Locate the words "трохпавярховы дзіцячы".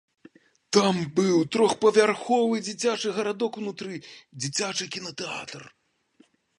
1.57-3.09